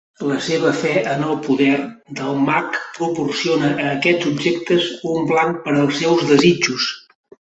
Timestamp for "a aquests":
3.83-4.27